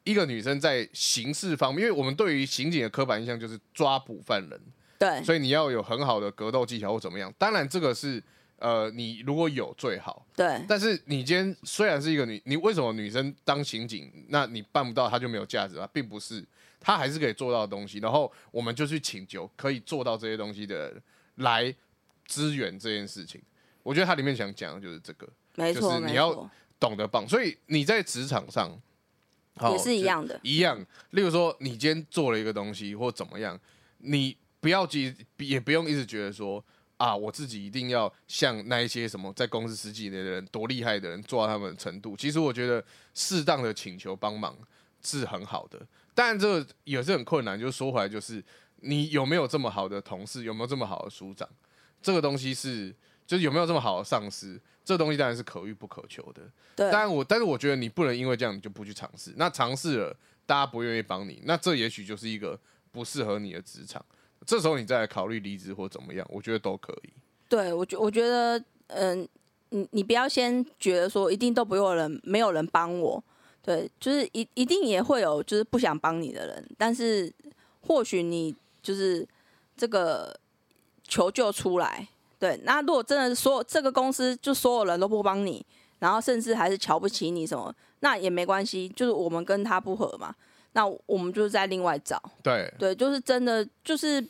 [0.04, 4.60] 一个女生在刑事方面，因为我们对于刑警的刻板印象就是抓捕犯人，
[4.98, 7.32] 对所以你要有很好的格斗技巧或怎么样。
[7.38, 8.22] 当然这个是
[8.62, 10.24] 呃，你如果有最好。
[10.36, 15.88] 对但是你今天虽然是一个女，你为什么女生当刑警，那你办不到，她就没有价值啊？
[15.92, 16.44] 并不是，
[16.78, 17.98] 她还是可以做到的东西。
[17.98, 21.02] 然后我们就去请求可以做到这些东西的人
[21.36, 21.74] 来
[22.24, 23.42] 支援这件事情。
[23.82, 26.48] 我觉得它里面想讲的就是这个，没错，就是你要，
[26.78, 27.28] 懂得帮。
[27.28, 28.70] 所以你在职场上
[29.72, 30.78] 也是一样的一样。
[31.10, 33.58] 例如说，你今天做了一个东西或怎么样，
[33.98, 36.64] 你不要急，也不用一直觉得说
[37.02, 42.16] 啊，我自己一定要像那一些什么在公司十几年的人多厉害的人做到他们的程度。
[42.16, 44.56] 其实我觉得适当的请求帮忙
[45.02, 45.84] 是很好的，
[46.14, 47.58] 但这个也是很困难。
[47.58, 48.40] 就是说回来，就是
[48.76, 51.48] 你有没有这么好的同事，有没有这么好的署长，
[52.00, 52.94] 这个东西是
[53.26, 56.42] 就是有没有这么好的上司，这东西当然是可遇不可求的。
[56.76, 59.34] 对当然我，但是我觉得你不能因为这样你就不去尝试。
[59.34, 62.56] 那尝试了，大家不愿意帮你，那这也许就是一个
[62.92, 64.04] 不适合你的职场。
[64.46, 67.10] 这时候你再来考虑离职或怎么样，我觉得都可以。
[67.48, 69.28] 对我觉我觉得，嗯，
[69.70, 73.22] 你你不要先觉得说一定都不有人，没有人帮我，
[73.62, 77.32] 对，就是一一定也会有就是不想帮你的人，但是
[77.82, 79.26] 或许你就是
[79.76, 80.34] 这个
[81.04, 85.64] 求救出来，对，那如果真的是所有这个公司就所有人都不帮你，
[85.98, 90.34] 然后甚至还是瞧不起你什么，那也没关系，就是我们跟他不合嘛，
[90.72, 94.24] 那我们就是在另外找，对，对，就是真的就是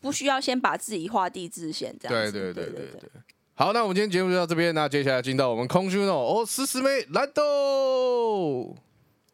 [0.00, 3.10] 不需要先把自己画地自限这样对子，对对对对对。
[3.54, 8.76] 好，那我们今天节目就到这边，那接下来进到我们空虚诺哦，思思妹来豆。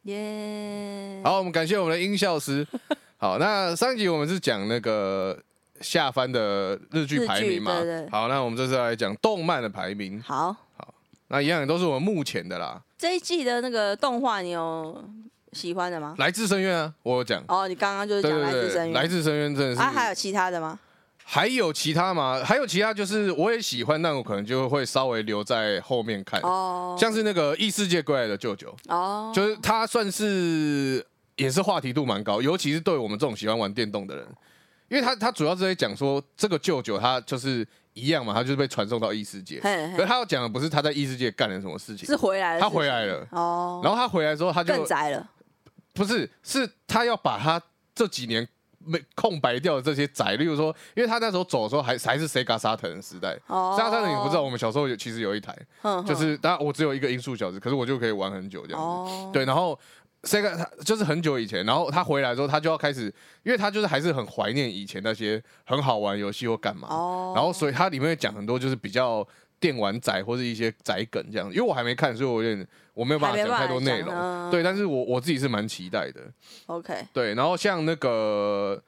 [0.04, 2.66] 耶好，我们感谢我们的音效师。
[3.18, 5.38] 好，那上一集我们是讲那个
[5.80, 8.10] 下番的日剧排名嘛日剧对对？
[8.10, 10.20] 好，那我们这次来讲动漫的排名。
[10.22, 10.94] 好好，
[11.28, 12.82] 那一样也都是我们目前的啦。
[12.96, 15.04] 这一季的那个动画你有
[15.54, 16.14] 喜欢的吗？
[16.18, 17.42] 来自深渊啊，我有讲。
[17.48, 19.80] 哦，你刚刚就是对讲来自深渊，来自深渊真的是。
[19.80, 20.78] 啊，还有其他的吗？
[21.26, 22.42] 还有其他吗？
[22.44, 26.38] 还有其他，就是我也喜欢，但我可能就会稍微留在后面看。
[26.42, 31.02] 哦，像是那个异世界归来的舅舅，哦，就是他算是
[31.36, 34.26] 也是话题度蛮高，尤其是对我们这种喜欢玩电动的人，
[34.88, 45.26] 因为他他主要是在讲说这个舅舅他就是一样嘛，他就是被传送到异世界，嘿嘿可是他要讲的不是他在异世界干了什么事情是，回来了，他回来了，哦，然后他回来之后他就更宅了，
[45.94, 47.62] 不是，是他要把他
[47.94, 48.46] 这几年
[48.78, 53.38] 没空白掉的这些宅，例如说，因为他那时候走的时候还还是 Sega Saturn 时代。
[53.46, 55.56] 哦，Sega Saturn 你不知道，我们小时候有其实有一台，
[56.06, 58.86] 就是当然我只有一个音速小子，可是我就可以玩很久这样子。
[58.86, 59.78] 哦，对，然后
[60.24, 63.04] Sega 他就是很久以前，然后他回来之后，他就要开始，
[63.44, 69.26] 因为他就是还是很怀念以前那些很好玩游戏或干嘛，哦，然后所以它里面会讲很多就是比较
[69.60, 76.20] 电玩仔或者一些宅梗这样，因为我还没看，所以我有点我没有办法讲太多内容，对，但是我我自己是蛮期待的
[76.66, 78.80] ，OK，对，然后像那个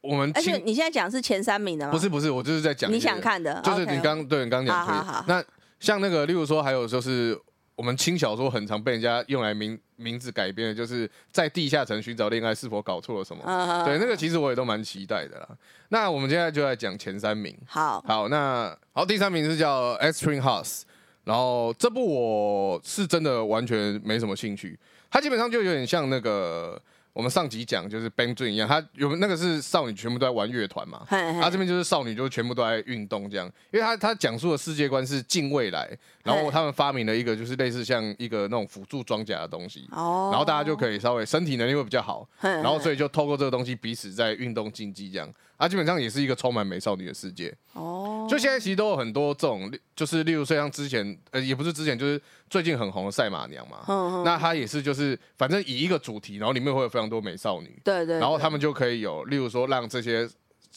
[0.00, 1.92] 我们而且你现在讲的是前三名的吗？
[1.92, 5.42] 不是不是，我就是在讲你想看的，就是你刚对你刚讲推好好好那
[5.78, 7.38] 像那个，例如说还有就是
[7.76, 13.42] 我们轻小说很常被人家用来名名字改编的，就是在地下城寻找恋爱是否搞错了什么？
[13.46, 15.48] 嗯对，那个其实我也都蛮期待的啦。
[15.90, 17.56] 那我们现在就来讲前三名。
[17.66, 20.82] 好，好，那好，第三名是叫 Extreme House，
[21.24, 24.78] 然后这部我是真的完全没什么兴趣，
[25.10, 26.80] 它基本上就有点像那个
[27.12, 31.40] 我们上集讲就是 Bang Dream 一样，它有那个是少女全部都在玩乐团嘛，嘿嘿。
[31.40, 35.90] 他这边就是少女，就全部都在运动这样，因为它它讲述的世界观是近未来，
[36.22, 45.28] 然后他们发明了一个就是类似像一个那种辅助装甲的东西，哦，然后大家就可以稍微身体能力会比较好，嘿，然后所以以就透过这个东西彼此在运动竞技这样，
[45.60, 47.54] 啊，基本上也是一个充满美少女的世界。
[47.74, 60.26] 哦，就现在其实都有很多这种，就是例如说像之前呃也不是之前，就是最近很红的赛马娘嘛，嗯嗯那它也是就是反正以一个主题，然后里面会有非常多美少女，对对，对然后他们就可以有，例如说让这些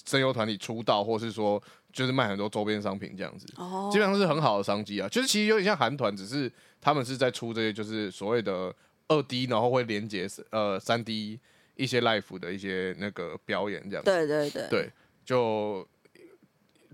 [0.06, 1.64] 声优团体出道，或是说
[1.94, 5.08] 就是卖很多周边商品这样子，哦基本上是很好的商机啊。
[5.08, 8.76] 就是其实有点像韩团，只是他们是在出这些就是所谓的
[9.08, 11.40] 二 D，然后会连接呃三 D
[11.76, 14.12] 一些 life 的一些那个表演这样子。
[14.12, 14.92] 对对对对，
[15.26, 15.88] 就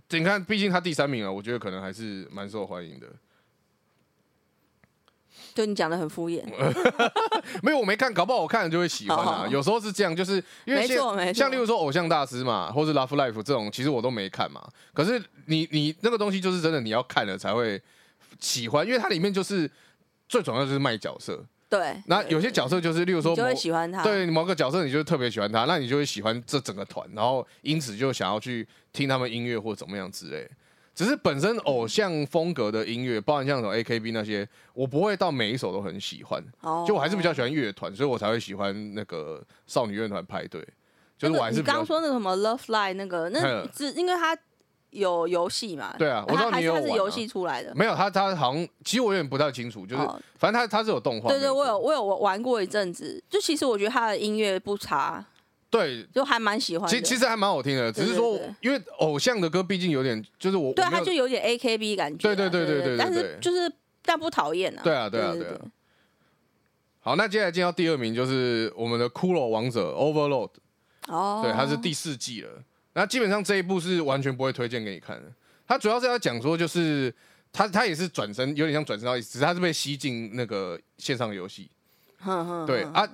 [0.09, 3.07] 你看，毕竟他第三名了，我觉得可能还是蛮受欢迎的。
[5.53, 6.43] 就你讲的很敷衍，
[7.63, 9.45] 没有，我没看，搞不好我看了就会喜欢啊。
[9.45, 14.69] 哦有时候是这样，就是因为没错没错像例如说偶像大师嘛，或是 Love Life 这种，其实我都没看嘛。
[14.93, 17.81] 可是你你那个东西就是真的你要看了才会
[18.39, 19.69] 喜欢，因为它里面就是
[20.27, 21.43] 最主要就是卖角色。
[21.69, 30.49] 对，那有些角色就是例如说你就会喜欢他，对某个角色你就特别喜欢他，那你就会喜欢这整个团，然后因此就想要去听他们音乐或怎么样之类。
[30.95, 36.43] 只是本身偶像风格的音乐，包含像什么 AKB 那些，我不会到每一首都很喜欢。
[36.59, 40.67] 哦，就我还是比较喜欢乐团，所以我才会喜欢那个少女乐团派对。
[41.17, 44.37] 就是我还是那个你刚刚说那个什么 Love Line 那个，那嗯是因为它
[44.91, 45.95] 有游戏嘛？
[45.97, 47.73] 对啊我知道它你有玩啊是它是游戏出来的。
[47.75, 51.29] 没有他，他好像其实我有点不太清楚，就是、哦反正他他是有动画。
[51.29, 55.23] 对对，我有我有玩过一阵子，就其实我觉得他的音乐不差，
[55.69, 56.89] 对，就还蛮喜欢。
[56.89, 62.35] 其其实还蛮好听的，只是说因为偶像的歌毕竟有点，就是我对，我他就有点 A K B 感觉啊。
[62.35, 63.71] 对对对对对对但是就是
[64.03, 64.81] 但不讨厌啊。
[64.81, 65.61] 对啊对啊对对啊
[67.01, 67.15] 好。
[67.17, 70.51] 那接下来进到第二名就是我们的骷髅王者 Overload，
[71.09, 72.49] 哦，对，他是第四季了。
[72.93, 75.31] 那基本上这一部是完全不会推荐给你看的。
[75.67, 77.13] 它主要是要讲说，就是
[77.53, 81.69] 它它也是转身，有点像转身到，只是它是被吸进那个线上游戏。
[82.65, 83.07] 对啊，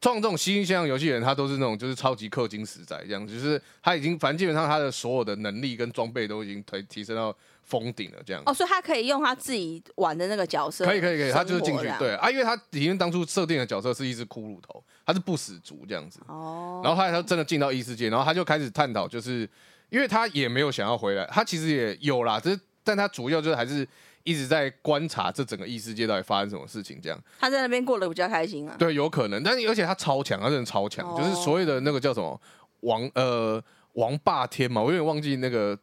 [0.00, 7.36] 创这种吸进线上游戏的人，他都是那种就是超级氪金实在这样，就是他已经反正基本上他的所有的能力跟装备都已经提提升到
[7.66, 8.42] 封顶了这样。
[8.46, 16.20] 哦，所以他可以用他自己玩的那个角色，可以可以可以，他就是进去对啊，因为他里面当初设定的角色是一只骷髅头，他是不死族这样子。
[16.28, 19.48] 哦，然后后来他真的进到异世界，然后他就开始探讨，就是
[19.90, 23.86] 因为他也没有想要回来，他其实也有啦，只是但他主要就是还是
[24.22, 27.18] 一直在观察这整个异世界到底发生什么事情这样。
[27.38, 28.76] 他在那边过得比较开心啊。
[28.78, 32.40] 对，有可能，但是而且他超强，他真的超强，哦就是所谓的那个叫什么
[32.80, 33.62] 王呃
[33.94, 35.76] 王霸天嘛，我有点忘记那个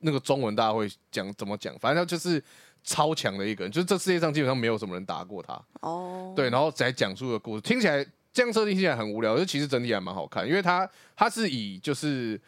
[0.00, 2.42] 那个中文大家会讲怎么讲，反正他就是
[2.82, 5.60] 超强的一个人，就是这世界上基本上没有什么人打过他。
[5.80, 12.40] 哦，对，然后再讲述的故事，听起来这样设定听起来很无聊，但其实整体还蛮好看，因为他他是以就是。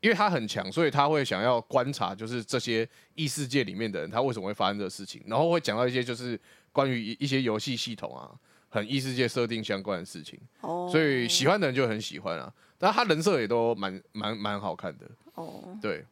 [0.00, 6.40] 因为他很强，所以他会想要观察，就是这些异世界里面的人，他为什么会发生这个事情，然后会讲到一些就是
[6.70, 8.30] 关于一一些游戏系统啊，
[8.68, 10.38] 很异世界设定相关的事情。
[10.60, 12.48] 哦，所以喜欢的人就很喜欢啊。
[12.78, 16.04] 但他人设也都蛮蛮蛮好看的，哦，对，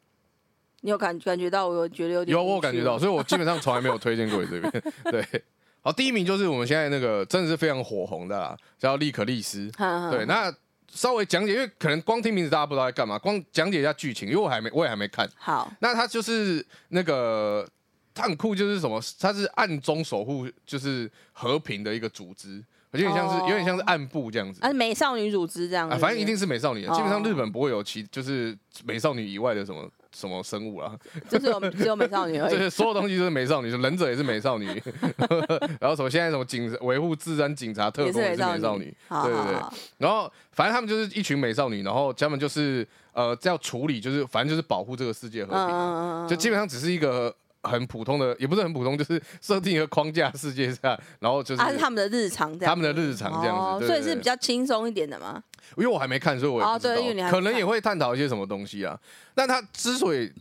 [0.87, 4.83] 你有感感觉到我有觉得有点有我有感觉到，所以我基本上从来没有 推荐过你这边。
[5.11, 5.43] 对，
[5.83, 9.69] 好，第一名就是我们现在那个真的是非常火红的啦，叫利可利斯。
[10.13, 10.55] 对，那
[10.89, 15.29] 稍微讲解，因为可能光听名字大家不知道在干嘛，光讲解一下剧情，因为我还没我也还没看。
[15.35, 17.69] 好，那他就是那个
[18.15, 19.03] 他很酷，就是什么？
[19.19, 22.63] 他是暗中守护，就是和平的一个组织，
[22.93, 24.61] 有点像是、哦有点像是暗部这样子。
[24.63, 30.91] 啊，美少女组织这样啊，子，反正一定是美少女啊，基本上哦日本不会有其就是美少女以外的什么什么生物啦，
[31.29, 32.53] 就是有只有美少女而已。
[32.53, 34.67] 就是所有东西都是美少女，忍者也是美少女，
[35.79, 39.63] 然后什么现在什么警维护治安警察特工也是美少女，好对对对。
[39.99, 47.35] 然后反正他们就是一群美少女，然后他们就是呃要处理，就是反正就是保护这个世界和嗯平啊，嗯嗯嗯，就基本上只是一个
[47.67, 55.43] 很普通的，也不是很普通，就是设定一个框架世界下，然后就是啊，是他们的日常这样，他们的日常这样子所以是比较轻松一点的嘛。
[55.77, 58.99] 因为我还没看，所以我也哦对可能也会探讨一些什么东西啊。
[59.35, 60.33] 但他之所以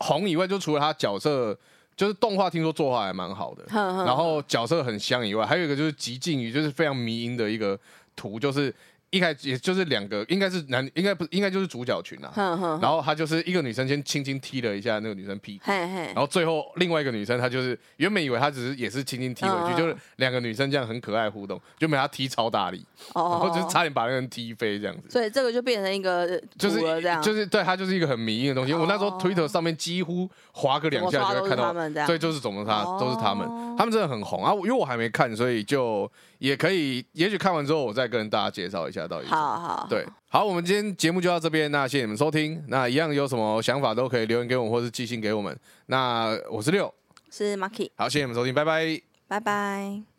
[0.00, 1.56] 红以外，就除了他角色，
[1.96, 3.64] 就是动画听说作画还蛮好的，
[4.04, 7.78] 然后角色很香以外，还有一个就是极尽于就是非常迷因的一个
[8.16, 8.74] 图，就是
[9.14, 12.32] 一开始也就是两个应该是男，应该不应该就是主角群啊。
[12.34, 22.84] 哼哼，然后他就是一个女生先轻轻踢了一下那个女生屁股，嘿嘿然，后最后另外一个女生她就是原本以为她只是也是轻轻踢回去，就是两个女生这样很可爱互动，就没她踢超大力，
[23.14, 25.08] 然后哦，就是差点把那个人踢飞这样子。
[25.08, 28.72] 所以这个就变成一个就是图了这样，就是对它就是一个很迷因的东西。
[28.74, 33.46] 我那时候哦 Twitter 上面几乎划个两下就会看到怎么刷都是他，们这样，对，就是怎么他哦都是他们，
[33.76, 34.52] 他们真的很红啊。
[34.54, 39.26] 因为我还没看，所以就也可以，也许看完之后我再跟大家介绍一下到底。
[39.28, 42.62] 好好，对，好，我们今天节目就到这边，那谢谢你们收听。
[42.68, 45.58] 那一样有什么想法都可以留言给我们，或是寄信给我们。
[45.86, 46.92] 那我是六，
[47.30, 49.00] 是 Marky，好，谢谢你们收听，拜拜。
[49.26, 50.13] 拜拜。